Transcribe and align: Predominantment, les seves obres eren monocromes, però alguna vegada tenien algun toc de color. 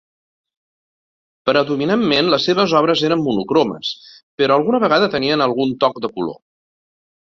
Predominantment, 1.49 2.33
les 2.37 2.49
seves 2.51 2.75
obres 2.81 3.05
eren 3.11 3.23
monocromes, 3.29 3.95
però 4.43 4.59
alguna 4.61 4.85
vegada 4.89 5.15
tenien 5.19 5.49
algun 5.51 5.81
toc 5.87 6.07
de 6.09 6.17
color. 6.21 6.47